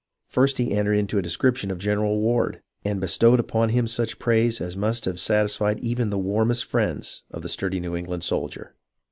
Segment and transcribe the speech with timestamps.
[0.25, 4.59] First he entered into a description of General Ward, and bestowed upon him such praise
[4.59, 8.73] as must have satisfied even the warmest friends of the sturdy New Eng land soldier.